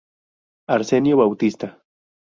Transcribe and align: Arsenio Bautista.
Arsenio 0.77 1.15
Bautista. 1.21 1.69